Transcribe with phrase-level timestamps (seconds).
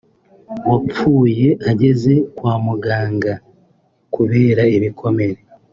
[0.69, 3.33] wapfuye ageze kwa muganga
[4.15, 5.37] kubera ibikomere